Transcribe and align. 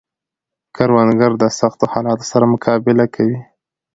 کروندګر 0.75 1.31
د 1.41 1.43
سختو 1.59 1.85
حالاتو 1.93 2.25
سره 2.31 2.45
مقابله 2.53 3.05
کوي 3.15 3.39